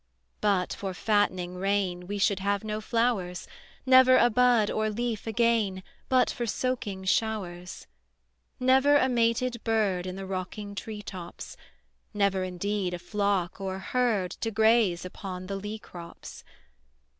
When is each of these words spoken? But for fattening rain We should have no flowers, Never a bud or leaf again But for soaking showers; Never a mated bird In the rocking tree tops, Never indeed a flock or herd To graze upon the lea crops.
But 0.41 0.73
for 0.73 0.95
fattening 0.95 1.57
rain 1.57 2.07
We 2.07 2.17
should 2.17 2.39
have 2.39 2.63
no 2.63 2.81
flowers, 2.81 3.47
Never 3.85 4.17
a 4.17 4.31
bud 4.31 4.71
or 4.71 4.89
leaf 4.89 5.27
again 5.27 5.83
But 6.09 6.31
for 6.31 6.47
soaking 6.47 7.03
showers; 7.05 7.85
Never 8.59 8.97
a 8.97 9.07
mated 9.07 9.61
bird 9.63 10.07
In 10.07 10.15
the 10.15 10.25
rocking 10.25 10.73
tree 10.73 11.03
tops, 11.03 11.55
Never 12.15 12.43
indeed 12.43 12.95
a 12.95 12.97
flock 12.97 13.61
or 13.61 13.77
herd 13.77 14.31
To 14.41 14.49
graze 14.49 15.05
upon 15.05 15.45
the 15.45 15.55
lea 15.55 15.77
crops. 15.77 16.43